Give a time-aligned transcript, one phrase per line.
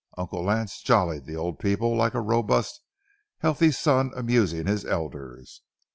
[0.17, 2.81] Uncle Lance jollied the old people like a robust,
[3.37, 5.61] healthy son amusing his elders.